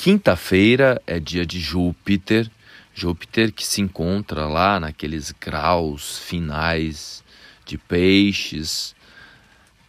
Quinta-feira 0.00 1.02
é 1.08 1.18
dia 1.18 1.44
de 1.44 1.58
Júpiter, 1.58 2.48
Júpiter 2.94 3.50
que 3.50 3.66
se 3.66 3.80
encontra 3.80 4.46
lá 4.46 4.78
naqueles 4.78 5.32
graus 5.32 6.20
finais 6.20 7.24
de 7.66 7.76
peixes, 7.76 8.94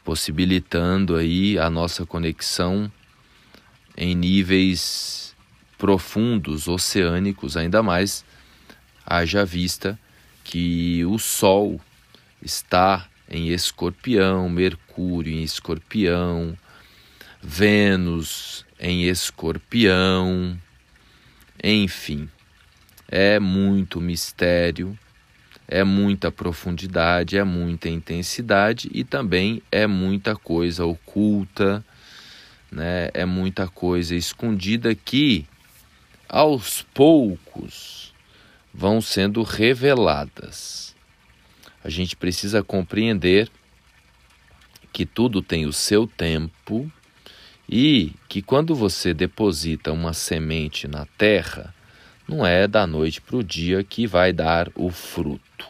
possibilitando 0.03 1.15
aí 1.15 1.59
a 1.59 1.69
nossa 1.69 2.07
conexão 2.07 2.91
em 3.95 4.15
níveis 4.15 5.35
profundos, 5.77 6.67
oceânicos, 6.67 7.55
ainda 7.55 7.83
mais 7.83 8.25
haja 9.05 9.45
vista 9.45 9.97
que 10.43 11.05
o 11.05 11.19
Sol 11.19 11.79
está 12.41 13.07
em 13.29 13.49
Escorpião, 13.49 14.49
Mercúrio 14.49 15.31
em 15.31 15.43
Escorpião, 15.43 16.57
Vênus 17.43 18.65
em 18.79 19.03
Escorpião, 19.03 20.57
enfim, 21.61 22.29
é 23.07 23.39
muito 23.39 23.99
mistério, 23.99 24.97
é 25.67 25.83
muita 25.83 26.31
profundidade, 26.31 27.37
é 27.37 27.43
muita 27.43 27.89
intensidade 27.89 28.89
e 28.93 29.03
também 29.03 29.61
é 29.71 29.85
muita 29.85 30.35
coisa 30.35 30.85
oculta, 30.85 31.85
né? 32.71 33.09
É 33.13 33.25
muita 33.25 33.67
coisa 33.67 34.15
escondida 34.15 34.95
que 34.95 35.45
aos 36.27 36.81
poucos 36.93 38.13
vão 38.73 39.01
sendo 39.01 39.43
reveladas. 39.43 40.95
A 41.83 41.89
gente 41.89 42.15
precisa 42.15 42.63
compreender 42.63 43.49
que 44.93 45.05
tudo 45.05 45.41
tem 45.41 45.65
o 45.65 45.73
seu 45.73 46.07
tempo 46.07 46.91
e 47.71 48.13
que 48.27 48.41
quando 48.41 48.73
você 48.73 49.13
deposita 49.13 49.91
uma 49.91 50.11
semente 50.11 50.87
na 50.87 51.05
terra, 51.17 51.71
não 52.27 52.43
é 52.45 52.67
da 52.67 52.87
noite 52.87 53.21
para 53.21 53.37
o 53.37 53.43
dia 53.43 53.83
que 53.83 54.07
vai 54.07 54.33
dar 54.33 54.69
o 54.73 54.89
fruto. 54.89 55.67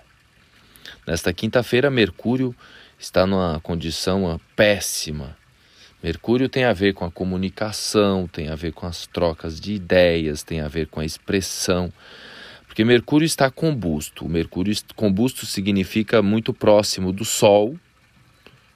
Nesta 1.06 1.34
quinta-feira, 1.34 1.90
Mercúrio 1.90 2.56
está 2.98 3.28
numa 3.28 3.60
condição 3.60 4.40
péssima. 4.56 5.38
Mercúrio 6.02 6.48
tem 6.48 6.64
a 6.64 6.72
ver 6.72 6.94
com 6.94 7.04
a 7.04 7.12
comunicação, 7.12 8.28
tem 8.28 8.48
a 8.48 8.56
ver 8.56 8.72
com 8.72 8.86
as 8.86 9.06
trocas 9.06 9.60
de 9.60 9.74
ideias, 9.74 10.42
tem 10.42 10.62
a 10.62 10.70
ver 10.70 10.88
com 10.88 11.02
a 11.02 11.06
expressão. 11.06 11.92
Porque 12.66 12.86
Mercúrio 12.86 13.26
está 13.26 13.52
combusto. 13.52 14.30
Mercúrio 14.30 14.74
combusto 14.96 15.46
significa 15.46 16.22
muito 16.22 16.54
próximo 16.54 17.12
do 17.12 17.26
Sol, 17.26 17.78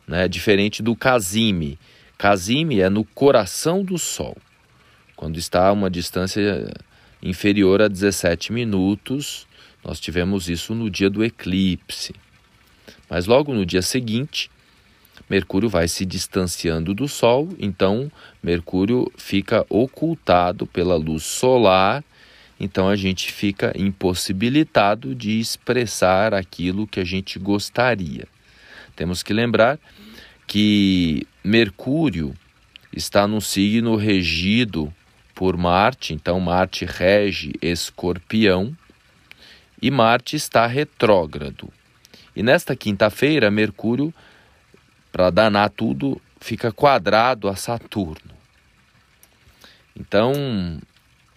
né? 0.05 0.27
diferente 0.27 0.83
do 0.83 0.93
Casime, 0.93 1.80
Casime 2.23 2.79
é 2.79 2.89
no 2.89 3.03
coração 3.03 3.83
do 3.83 3.97
Sol, 3.97 4.38
quando 5.13 5.38
está 5.38 5.67
a 5.67 5.73
uma 5.73 5.89
distância 5.89 6.71
inferior 7.21 7.81
a 7.81 7.89
17 7.89 8.53
minutos. 8.53 9.45
Nós 9.83 9.99
tivemos 9.99 10.47
isso 10.47 10.73
no 10.73 10.89
dia 10.89 11.09
do 11.09 11.21
eclipse. 11.21 12.15
Mas 13.09 13.25
logo 13.25 13.53
no 13.53 13.65
dia 13.65 13.81
seguinte, 13.81 14.49
Mercúrio 15.30 15.67
vai 15.67 15.85
se 15.89 16.05
distanciando 16.05 16.93
do 16.93 17.09
Sol, 17.09 17.49
então 17.59 18.09
Mercúrio 18.41 19.11
fica 19.17 19.65
ocultado 19.67 20.65
pela 20.65 20.95
luz 20.95 21.23
solar, 21.23 22.02
então 22.58 22.87
a 22.87 22.95
gente 22.95 23.33
fica 23.33 23.73
impossibilitado 23.75 25.13
de 25.13 25.41
expressar 25.41 26.33
aquilo 26.33 26.87
que 26.87 27.02
a 27.02 27.05
gente 27.05 27.37
gostaria. 27.37 28.25
Temos 28.95 29.21
que 29.21 29.33
lembrar 29.33 29.77
que 30.47 31.27
Mercúrio 31.44 32.33
está 32.95 33.27
no 33.27 33.41
signo 33.41 33.97
regido 33.97 34.94
por 35.36 35.58
Marte, 35.58 36.13
então 36.13 36.39
Marte 36.39 36.86
rege 36.86 37.52
Escorpião 37.61 38.73
e 39.81 39.91
Marte 39.91 40.38
está 40.38 40.65
retrógrado. 40.65 41.67
E 42.33 42.42
nesta 42.42 42.77
quinta-feira, 42.77 43.52
Mercúrio, 43.52 44.14
para 45.11 45.30
danar 45.30 45.70
tudo, 45.70 46.21
fica 46.39 46.71
quadrado 46.71 47.49
a 47.49 47.58
Saturno. 47.58 48.33
Então, 49.93 50.80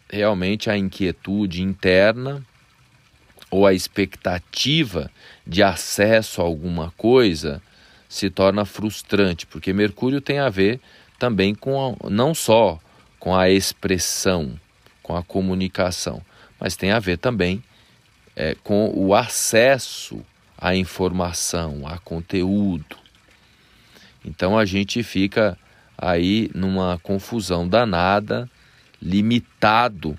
realmente 0.08 0.70
a 0.70 0.78
inquietude 0.78 1.62
interna 1.62 2.46
ou 3.50 3.66
a 3.66 3.74
expectativa 3.74 5.10
de 5.44 5.64
acesso 5.64 6.40
a 6.40 6.44
alguma 6.44 6.92
coisa 6.96 7.60
se 8.08 8.30
torna 8.30 8.64
frustrante, 8.64 9.46
porque 9.46 9.72
Mercúrio 9.72 10.20
tem 10.20 10.38
a 10.38 10.48
ver 10.48 10.80
também 11.18 11.54
com 11.54 11.96
a, 12.04 12.10
não 12.10 12.34
só 12.34 12.78
com 13.18 13.34
a 13.34 13.50
expressão, 13.50 14.58
com 15.02 15.16
a 15.16 15.22
comunicação, 15.22 16.22
mas 16.60 16.76
tem 16.76 16.90
a 16.92 16.98
ver 16.98 17.18
também 17.18 17.62
é, 18.34 18.54
com 18.62 18.92
o 18.94 19.14
acesso 19.14 20.24
à 20.56 20.76
informação, 20.76 21.86
a 21.86 21.98
conteúdo. 21.98 22.96
Então 24.24 24.58
a 24.58 24.64
gente 24.64 25.02
fica 25.02 25.58
aí 25.96 26.50
numa 26.54 26.98
confusão 27.02 27.66
danada, 27.66 28.48
limitado, 29.00 30.18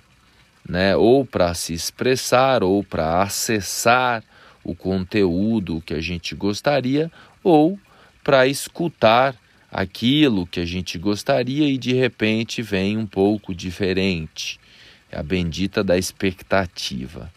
né, 0.68 0.96
ou 0.96 1.26
para 1.26 1.54
se 1.54 1.74
expressar 1.74 2.64
ou 2.64 2.84
para 2.84 3.22
acessar 3.22 4.24
o 4.64 4.76
conteúdo 4.76 5.82
que 5.86 5.94
a 5.94 6.02
gente 6.02 6.36
gostaria, 6.36 7.10
ou 7.44 7.80
para 8.24 8.48
escutar 8.48 9.36
aquilo 9.72 10.48
que 10.48 10.60
a 10.60 10.66
gente 10.66 10.98
gostaria 10.98 11.68
e 11.68 11.78
de 11.78 11.94
repente 11.94 12.62
vem 12.62 12.98
um 12.98 13.06
pouco 13.06 13.54
diferente. 13.54 14.60
É 15.12 15.18
a 15.18 15.24
bendita 15.24 15.84
da 15.84 15.98
expectativa. 15.98 17.32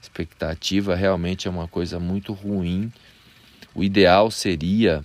Expectativa 0.00 0.94
realmente 0.94 1.46
é 1.46 1.50
uma 1.50 1.68
coisa 1.68 1.98
muito 1.98 2.32
ruim. 2.32 2.92
O 3.74 3.84
ideal 3.84 4.30
seria 4.30 5.04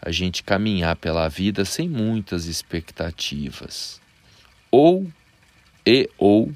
a 0.00 0.10
gente 0.10 0.42
caminhar 0.42 0.96
pela 0.96 1.28
vida 1.28 1.64
sem 1.64 1.88
muitas 1.88 2.46
expectativas. 2.46 4.00
Ou 4.70 5.06
e 5.84 6.08
ou 6.18 6.52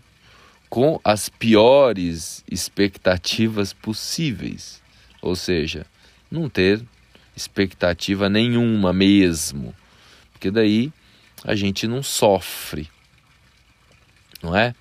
com 0.68 1.00
as 1.04 1.28
piores 1.28 2.44
expectativas 2.50 3.72
possíveis. 3.72 4.80
Ou 5.20 5.36
seja, 5.36 5.84
não 6.30 6.48
ter 6.48 6.82
expectativa 7.40 8.28
nenhuma 8.28 8.92
mesmo, 8.92 9.74
porque 10.32 10.50
daí 10.50 10.92
a 11.44 11.54
gente 11.54 11.86
não 11.86 12.02
sofre, 12.02 12.88
não 14.42 14.56
é? 14.56 14.74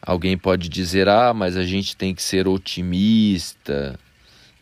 Alguém 0.00 0.36
pode 0.36 0.68
dizer: 0.68 1.08
ah, 1.08 1.32
mas 1.32 1.56
a 1.56 1.64
gente 1.64 1.96
tem 1.96 2.12
que 2.14 2.22
ser 2.22 2.48
otimista, 2.48 3.98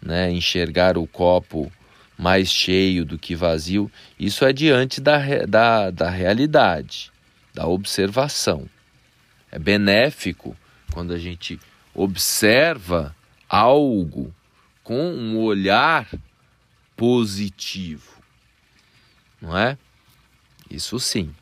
né? 0.01 0.31
enxergar 0.31 0.99
o 0.99 1.07
copo 1.07 1.73
mais 2.19 2.51
cheio 2.51 3.07
do 3.07 3.19
que 3.19 3.35
vazio. 3.35 3.91
Isso 4.19 4.45
é 4.45 4.53
diante 4.53 5.01
da, 5.01 5.19
da, 5.47 5.91
da 5.91 6.11
realidade, 6.11 7.11
da 7.55 7.67
observação. 7.67 8.69
É 9.51 9.59
benéfico 9.59 10.55
quando 10.93 11.15
a 11.15 11.19
gente 11.19 11.59
observa 11.95 13.17
algo 13.49 14.33
com 14.85 15.13
um 15.13 15.39
olhar 15.39 16.07
positivo, 17.01 18.23
não 19.41 19.57
é? 19.57 19.79
Isso 20.71 21.01
sim. 21.01 21.35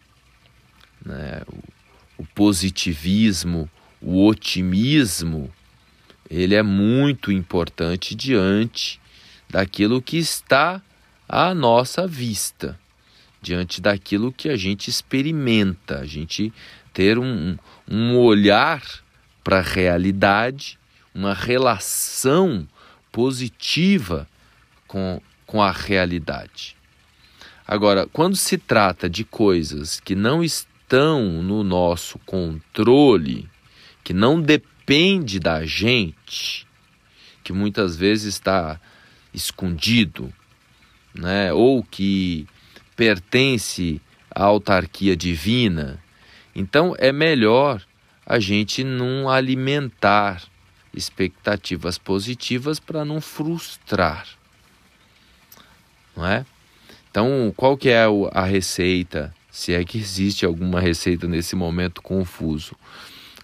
Né? 1.04 1.42
O, 1.48 2.22
o 2.22 2.26
positivismo, 2.26 3.68
o 4.00 4.24
otimismo, 4.24 5.52
ele 6.30 6.54
é 6.54 6.62
muito 6.62 7.32
importante 7.32 8.14
diante 8.14 9.00
daquilo 9.50 10.00
que 10.00 10.16
está 10.16 10.80
à 11.28 11.52
nossa 11.52 12.06
vista, 12.06 12.78
diante 13.42 13.80
daquilo 13.80 14.30
que 14.30 14.48
a 14.48 14.56
gente 14.56 14.88
experimenta, 14.88 15.98
a 15.98 16.06
gente 16.06 16.52
ter 16.92 17.18
um, 17.18 17.58
um 17.90 18.16
olhar 18.16 18.80
para 19.42 19.58
a 19.58 19.62
realidade, 19.62 20.78
uma 21.12 21.34
relação 21.34 22.64
positiva 23.10 24.28
com 24.86 25.20
com 25.48 25.62
a 25.62 25.72
realidade. 25.72 26.76
Agora, 27.66 28.06
quando 28.06 28.36
se 28.36 28.58
trata 28.58 29.08
de 29.08 29.24
coisas 29.24 29.98
que 29.98 30.14
não 30.14 30.44
estão 30.44 31.42
no 31.42 31.64
nosso 31.64 32.18
controle, 32.20 33.48
que 34.04 34.12
não 34.12 34.40
depende 34.40 35.40
da 35.40 35.64
gente, 35.64 36.66
que 37.42 37.52
muitas 37.52 37.96
vezes 37.96 38.34
está 38.34 38.78
escondido, 39.32 40.32
né, 41.14 41.50
ou 41.52 41.82
que 41.82 42.46
pertence 42.94 44.02
à 44.30 44.44
autarquia 44.44 45.16
divina, 45.16 45.98
então 46.54 46.94
é 46.98 47.10
melhor 47.10 47.82
a 48.26 48.38
gente 48.38 48.84
não 48.84 49.30
alimentar 49.30 50.42
expectativas 50.92 51.96
positivas 51.96 52.78
para 52.78 53.02
não 53.02 53.18
frustrar 53.20 54.37
não 56.18 56.26
é? 56.26 56.44
Então, 57.10 57.52
qual 57.56 57.76
que 57.76 57.88
é 57.88 58.04
a 58.32 58.44
receita 58.44 59.34
se 59.58 59.72
é 59.72 59.84
que 59.84 59.98
existe 59.98 60.46
alguma 60.46 60.80
receita 60.80 61.26
nesse 61.26 61.56
momento 61.56 62.00
confuso. 62.00 62.76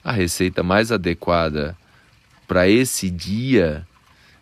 A 0.05 0.13
receita 0.13 0.63
mais 0.63 0.93
adequada 0.93 1.77
para 2.47 2.69
esse 2.69 3.11
dia 3.11 3.85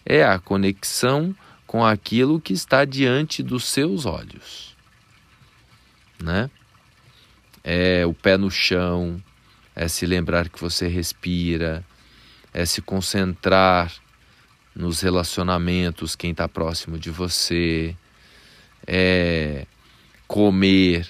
é 0.04 0.22
a 0.22 0.38
conexão 0.38 1.34
com 1.66 1.82
aquilo 1.82 2.38
que 2.38 2.52
está 2.52 2.84
diante 2.84 3.42
dos 3.42 3.64
seus 3.64 4.04
olhos. 4.04 4.76
Né? 6.22 6.50
É 7.64 8.04
o 8.04 8.12
pé 8.12 8.36
no 8.36 8.50
chão, 8.50 9.22
é 9.74 9.88
se 9.88 10.04
lembrar 10.04 10.50
que 10.50 10.60
você 10.60 10.88
respira, 10.88 11.82
é 12.52 12.66
se 12.66 12.82
concentrar 12.82 13.90
nos 14.74 15.00
relacionamentos, 15.00 16.14
quem 16.14 16.32
está 16.32 16.46
próximo 16.46 16.98
de 16.98 17.08
você, 17.10 17.96
é 18.86 19.66
comer, 20.26 21.06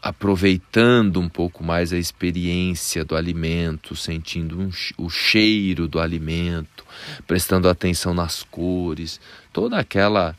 aproveitando 0.00 1.20
um 1.20 1.28
pouco 1.28 1.62
mais 1.62 1.92
a 1.92 1.98
experiência 1.98 3.04
do 3.04 3.14
alimento, 3.14 3.94
sentindo 3.94 4.60
um, 4.60 4.70
o 4.96 5.08
cheiro 5.08 5.86
do 5.86 6.00
alimento, 6.00 6.84
prestando 7.26 7.68
atenção 7.68 8.14
nas 8.14 8.42
cores, 8.42 9.20
toda 9.52 9.78
aquela 9.78 10.36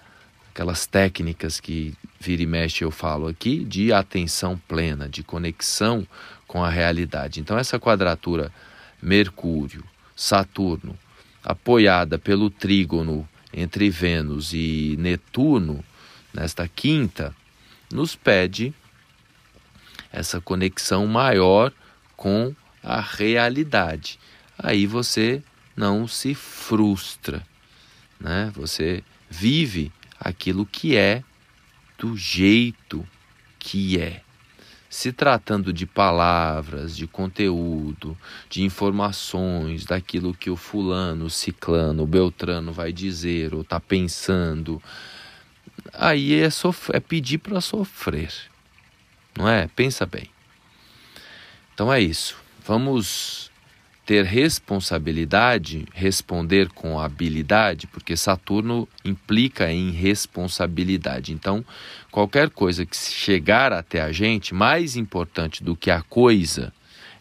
aquelas 0.50 0.86
técnicas 0.86 1.60
que 1.60 1.96
vira 2.20 2.44
e 2.44 2.46
mexe 2.46 2.84
eu 2.84 2.92
falo 2.92 3.28
aqui 3.28 3.66
de 3.66 3.92
atenção 3.92 4.56
plena, 4.68 5.10
de 5.10 5.24
conexão 5.24 6.08
com 6.48 6.64
a 6.64 6.70
realidade. 6.70 7.40
Então 7.40 7.58
essa 7.58 7.80
quadratura 7.80 8.52
Mercúrio, 9.02 9.84
Saturno, 10.16 10.98
apoiada 11.44 12.18
pelo 12.18 12.50
trígono 12.50 13.28
entre 13.54 13.90
Vênus 13.90 14.52
e 14.54 14.96
Netuno, 14.98 15.84
nesta 16.34 16.68
quinta, 16.68 17.36
nos 17.92 18.16
pede 18.16 18.74
essa 20.12 20.42
conexão 20.42 21.06
maior 21.08 21.72
com 22.16 22.56
a 22.82 23.00
realidade. 23.00 24.20
Aí 24.58 24.86
você 24.86 25.42
não 25.76 26.08
se 26.08 26.34
frustra, 26.34 27.46
né? 28.20 28.52
Você 28.56 29.04
vive 29.30 29.92
aquilo 30.20 30.66
que 30.66 30.96
é 30.96 31.24
do 31.98 32.18
jeito 32.18 33.08
que 33.60 34.00
é. 34.00 34.22
Se 34.94 35.12
tratando 35.12 35.74
de 35.74 35.88
palavras, 35.88 36.96
de 36.96 37.08
conteúdo, 37.08 38.16
de 38.48 38.62
informações, 38.62 39.86
daquilo 39.86 40.36
que 40.36 40.52
o 40.52 40.56
fulano, 40.56 41.26
o 41.26 41.30
ciclano, 41.32 42.04
o 42.04 42.08
beltrano 42.08 42.72
vai 42.72 42.94
dizer 42.94 43.56
ou 43.56 43.62
está 43.62 43.80
pensando, 43.80 44.80
aí 45.94 46.40
é, 46.40 46.48
é 46.92 47.00
pedir 47.00 47.40
para 47.40 47.60
sofrer, 47.60 48.32
não 49.36 49.50
é? 49.50 49.68
Pensa 49.76 50.06
bem. 50.06 50.30
Então 51.74 51.92
é 51.92 52.00
isso. 52.00 52.38
Vamos 52.64 53.50
ter 54.06 54.26
responsabilidade, 54.26 55.86
responder 55.94 56.70
com 56.70 57.00
habilidade, 57.00 57.88
porque 57.88 58.18
Saturno 58.18 58.88
implica 59.04 59.72
em 59.72 59.92
responsabilidade. 59.92 61.32
Então, 61.32 61.64
qualquer 62.12 62.50
coisa 62.50 62.86
que 62.86 62.98
chegar 62.98 63.72
até 63.72 64.02
a 64.02 64.12
gente, 64.12 64.54
mais 64.54 64.98
importante 64.98 65.64
do 65.64 65.76
que 65.76 65.90
a 65.90 66.02
coisa, 66.02 66.74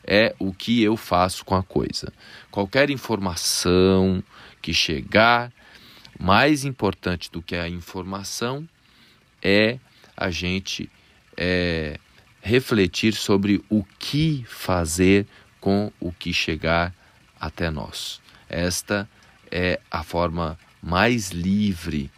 é 0.04 0.34
o 0.38 0.52
que 0.52 0.82
eu 0.82 0.96
faço 0.96 1.44
com 1.44 1.54
a 1.54 1.62
coisa. 1.62 2.12
Qualquer 2.50 2.90
informação 2.90 4.22
que 4.60 4.74
chegar, 4.74 5.52
mais 6.18 6.64
importante 6.64 7.30
do 7.30 7.40
que 7.40 7.54
a 7.54 7.68
informação 7.68 8.68
é 9.40 9.78
a 10.16 10.30
gente 10.30 10.90
é, 11.36 11.98
refletir 12.40 13.14
sobre 13.14 13.64
o 13.70 13.84
que 13.98 14.44
fazer 14.48 15.26
com 15.62 15.92
o 16.00 16.10
que 16.12 16.34
chegar 16.34 16.92
até 17.40 17.70
nós. 17.70 18.20
Esta 18.48 19.08
é 19.48 19.80
a 19.88 20.02
forma 20.02 20.58
mais 20.82 21.30
livre 21.30 22.10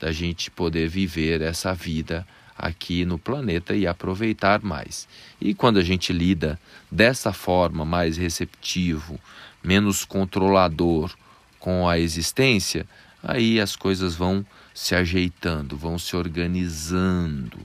da 0.00 0.12
gente 0.12 0.52
poder 0.52 0.88
viver 0.88 1.40
essa 1.40 1.74
vida 1.74 2.24
aqui 2.56 3.04
no 3.04 3.18
planeta 3.18 3.74
e 3.74 3.88
aproveitar 3.88 4.62
mais. 4.62 5.08
E 5.40 5.52
quando 5.52 5.80
a 5.80 5.82
gente 5.82 6.12
lida 6.12 6.60
dessa 6.90 7.32
forma, 7.32 7.84
mais 7.84 8.16
receptivo, 8.16 9.18
menos 9.64 10.04
controlador 10.04 11.12
com 11.58 11.88
a 11.88 11.98
existência, 11.98 12.86
aí 13.20 13.60
as 13.60 13.74
coisas 13.74 14.14
vão 14.14 14.46
se 14.72 14.94
ajeitando, 14.94 15.76
vão 15.76 15.98
se 15.98 16.14
organizando. 16.14 17.58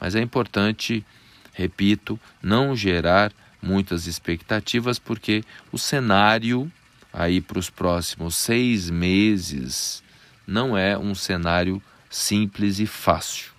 Mas 0.00 0.14
é 0.14 0.20
importante, 0.20 1.04
repito, 1.52 2.18
não 2.40 2.76
gerar 2.76 3.32
muitas 3.60 4.06
expectativas, 4.06 4.98
porque 4.98 5.44
o 5.72 5.78
cenário 5.78 6.70
aí 7.12 7.40
para 7.40 7.58
os 7.58 7.70
próximos 7.70 8.36
seis 8.36 8.90
meses 8.90 10.02
não 10.46 10.76
é 10.76 10.96
um 10.96 11.14
cenário 11.14 11.82
simples 12.10 12.78
e 12.78 12.86
fácil. 12.86 13.50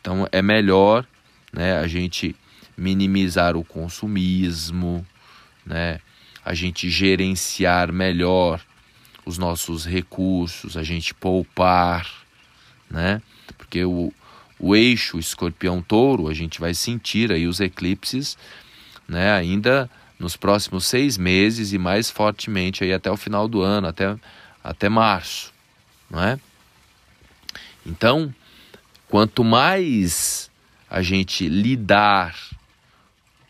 Então 0.00 0.28
é 0.30 0.42
melhor 0.42 1.06
né, 1.52 1.78
a 1.78 1.86
gente 1.86 2.36
minimizar 2.76 3.56
o 3.56 3.64
consumismo, 3.64 5.04
né, 5.64 6.00
a 6.44 6.54
gente 6.54 6.88
gerenciar 6.90 7.90
melhor 7.92 8.60
os 9.24 9.38
nossos 9.38 9.84
recursos, 9.84 10.76
a 10.76 10.84
gente 10.84 11.12
poupar, 11.12 12.08
né? 12.88 13.20
Porque 13.58 13.84
o, 13.84 14.12
o 14.60 14.76
eixo 14.76 15.18
escorpião-touro, 15.18 16.28
a 16.28 16.34
gente 16.34 16.60
vai 16.60 16.72
sentir 16.72 17.32
aí 17.32 17.48
os 17.48 17.58
eclipses 17.58 18.38
né, 19.08 19.32
ainda 19.32 19.90
nos 20.18 20.36
próximos 20.36 20.86
seis 20.86 21.16
meses 21.18 21.72
e 21.72 21.78
mais 21.78 22.10
fortemente 22.10 22.82
aí 22.82 22.92
até 22.92 23.10
o 23.10 23.16
final 23.16 23.46
do 23.46 23.62
ano, 23.62 23.88
até, 23.88 24.16
até 24.62 24.88
março. 24.88 25.52
Não 26.10 26.22
é? 26.22 26.38
Então, 27.84 28.34
quanto 29.08 29.44
mais 29.44 30.50
a 30.88 31.02
gente 31.02 31.48
lidar 31.48 32.34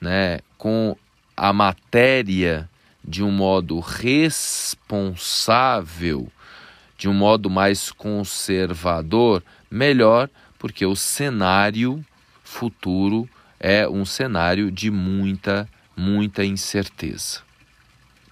né, 0.00 0.40
com 0.58 0.96
a 1.36 1.52
matéria 1.52 2.68
de 3.04 3.22
um 3.22 3.30
modo 3.30 3.78
responsável, 3.78 5.12
de 6.98 7.08
um 7.08 7.14
modo 7.14 7.48
mais 7.48 7.92
conservador, 7.92 9.44
melhor, 9.70 10.28
porque 10.58 10.84
o 10.84 10.96
cenário 10.96 12.04
futuro 12.42 13.28
é 13.58 13.88
um 13.88 14.04
cenário 14.04 14.70
de 14.70 14.90
muita, 14.90 15.68
muita 15.96 16.44
incerteza. 16.44 17.40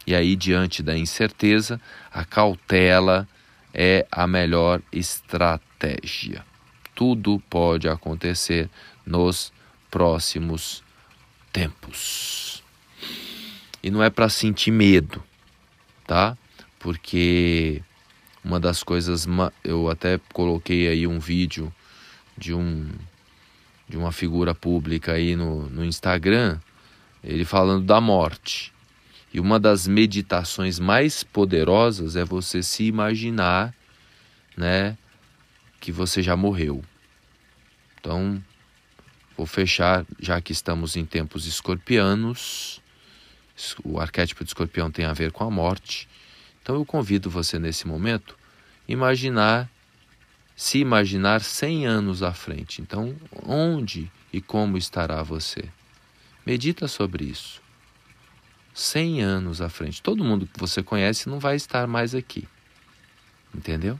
E 0.06 0.14
aí, 0.14 0.36
diante 0.36 0.82
da 0.82 0.96
incerteza, 0.96 1.80
a 2.12 2.24
cautela 2.24 3.26
é 3.72 4.06
a 4.12 4.26
melhor 4.26 4.82
estratégia. 4.92 6.44
Tudo 6.94 7.42
pode 7.48 7.88
acontecer 7.88 8.68
nos 9.04 9.52
próximos 9.90 10.82
tempos. 11.52 12.62
E 13.82 13.90
não 13.90 14.02
é 14.02 14.10
para 14.10 14.28
sentir 14.28 14.70
medo, 14.70 15.22
tá? 16.06 16.36
Porque 16.78 17.82
uma 18.44 18.60
das 18.60 18.82
coisas, 18.82 19.26
eu 19.62 19.88
até 19.88 20.20
coloquei 20.32 20.86
aí 20.86 21.06
um 21.06 21.18
vídeo 21.18 21.72
de 22.36 22.52
um 22.52 22.90
de 23.88 23.96
uma 23.96 24.12
figura 24.12 24.54
pública 24.54 25.12
aí 25.12 25.36
no, 25.36 25.68
no 25.68 25.84
Instagram, 25.84 26.58
ele 27.22 27.44
falando 27.44 27.84
da 27.84 28.00
morte. 28.00 28.72
E 29.32 29.40
uma 29.40 29.58
das 29.58 29.86
meditações 29.86 30.78
mais 30.78 31.24
poderosas 31.24 32.16
é 32.16 32.24
você 32.24 32.62
se 32.62 32.84
imaginar, 32.84 33.74
né, 34.56 34.96
que 35.80 35.90
você 35.90 36.22
já 36.22 36.36
morreu. 36.36 36.84
Então, 38.00 38.42
vou 39.36 39.46
fechar, 39.46 40.06
já 40.20 40.40
que 40.40 40.52
estamos 40.52 40.94
em 40.94 41.04
tempos 41.04 41.46
escorpianos, 41.46 42.80
o 43.82 43.98
arquétipo 43.98 44.44
de 44.44 44.50
escorpião 44.50 44.90
tem 44.90 45.04
a 45.04 45.12
ver 45.12 45.32
com 45.32 45.44
a 45.44 45.50
morte. 45.50 46.08
Então, 46.62 46.76
eu 46.76 46.84
convido 46.84 47.28
você 47.28 47.58
nesse 47.58 47.86
momento 47.86 48.36
imaginar 48.86 49.68
se 50.56 50.78
imaginar 50.78 51.42
100 51.42 51.86
anos 51.86 52.22
à 52.22 52.32
frente. 52.32 52.80
Então, 52.80 53.16
onde 53.46 54.10
e 54.32 54.40
como 54.40 54.78
estará 54.78 55.22
você? 55.22 55.64
Medita 56.46 56.86
sobre 56.86 57.24
isso. 57.24 57.62
100 58.72 59.22
anos 59.22 59.60
à 59.60 59.68
frente. 59.68 60.02
Todo 60.02 60.24
mundo 60.24 60.46
que 60.46 60.58
você 60.58 60.82
conhece 60.82 61.28
não 61.28 61.38
vai 61.38 61.56
estar 61.56 61.86
mais 61.86 62.14
aqui. 62.14 62.46
Entendeu? 63.54 63.98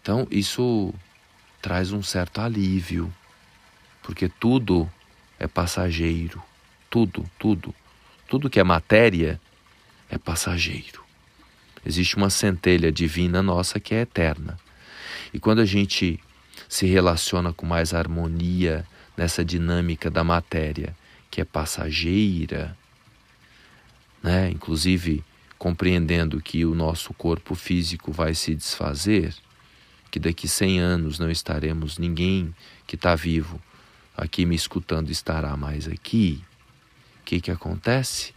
Então, 0.00 0.26
isso 0.30 0.92
traz 1.62 1.92
um 1.92 2.02
certo 2.02 2.42
alívio, 2.42 3.12
porque 4.02 4.28
tudo 4.28 4.90
é 5.38 5.46
passageiro. 5.46 6.42
Tudo, 6.90 7.28
tudo. 7.38 7.74
Tudo 8.28 8.50
que 8.50 8.60
é 8.60 8.64
matéria 8.64 9.40
é 10.10 10.18
passageiro. 10.18 11.03
Existe 11.84 12.16
uma 12.16 12.30
centelha 12.30 12.90
divina 12.90 13.42
nossa 13.42 13.78
que 13.78 13.94
é 13.94 14.00
eterna. 14.00 14.58
E 15.32 15.38
quando 15.38 15.60
a 15.60 15.64
gente 15.64 16.20
se 16.68 16.86
relaciona 16.86 17.52
com 17.52 17.66
mais 17.66 17.92
harmonia 17.92 18.86
nessa 19.16 19.44
dinâmica 19.44 20.10
da 20.10 20.24
matéria, 20.24 20.96
que 21.30 21.40
é 21.40 21.44
passageira, 21.44 22.76
né? 24.22 24.50
Inclusive 24.50 25.22
compreendendo 25.58 26.40
que 26.40 26.64
o 26.64 26.74
nosso 26.74 27.12
corpo 27.14 27.54
físico 27.54 28.12
vai 28.12 28.34
se 28.34 28.54
desfazer, 28.54 29.34
que 30.10 30.18
daqui 30.18 30.46
100 30.46 30.78
anos 30.78 31.18
não 31.18 31.30
estaremos 31.30 31.98
ninguém 31.98 32.54
que 32.86 32.96
está 32.96 33.14
vivo 33.14 33.60
aqui 34.16 34.46
me 34.46 34.54
escutando 34.54 35.10
estará 35.10 35.56
mais 35.56 35.88
aqui. 35.88 36.42
O 37.20 37.24
que 37.24 37.40
que 37.40 37.50
acontece? 37.50 38.34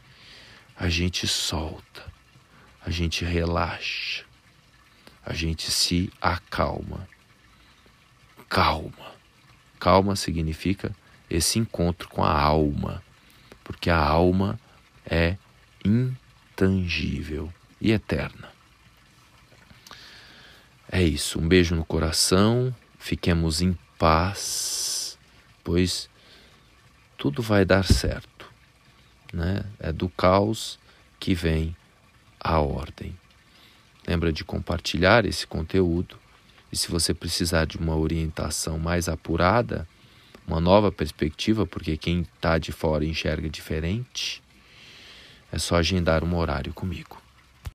A 0.76 0.90
gente 0.90 1.28
solta, 1.28 2.06
a 2.88 2.90
gente 2.90 3.26
relaxa, 3.26 4.24
a 5.22 5.34
gente 5.34 5.70
se 5.70 6.10
acalma. 6.22 7.06
Calma. 8.48 9.14
Calma 9.78 10.16
significa 10.16 10.96
esse 11.30 11.60
encontro 11.60 12.08
com 12.08 12.24
a 12.24 12.32
alma, 12.32 13.04
porque 13.62 13.90
a 13.90 14.00
alma 14.00 14.58
é 15.06 15.36
intangível 15.84 17.54
e 17.82 17.92
eterna. 17.92 18.50
É 20.90 21.04
isso, 21.04 21.42
um 21.42 21.48
beijo 21.48 21.76
no 21.76 21.84
coração, 21.84 22.74
fiquemos 22.98 23.62
em 23.62 23.78
paz, 24.00 25.20
pois 25.62 26.10
tudo 27.18 27.42
vai 27.42 27.66
dar 27.66 27.84
certo. 27.84 28.50
Né? 29.34 29.66
É 29.78 29.92
do 29.92 30.08
caos 30.08 30.80
que 31.20 31.36
vem 31.36 31.76
a 32.40 32.60
ordem. 32.60 33.16
Lembra 34.08 34.32
de 34.32 34.44
compartilhar 34.44 35.26
esse 35.26 35.46
conteúdo 35.46 36.18
e 36.72 36.78
se 36.78 36.90
você 36.90 37.14
precisar 37.14 37.66
de 37.66 37.78
uma 37.78 37.96
orientação 37.96 38.78
mais 38.78 39.08
apurada, 39.08 39.88
uma 40.48 40.60
nova 40.60 40.92
perspectiva, 40.92 41.66
porque 41.66 41.98
quem 41.98 42.22
está 42.22 42.58
de 42.58 42.72
fora 42.72 43.06
enxerga 43.06 43.50
diferente, 43.50 44.42
é 45.52 45.58
só 45.58 45.76
agendar 45.76 46.24
um 46.24 46.36
horário 46.36 46.74
comigo. 46.74 47.22